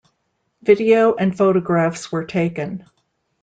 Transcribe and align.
Video 0.63 1.13
and 1.13 1.37
photographs 1.37 2.11
were 2.11 2.25
taken. 2.25 2.85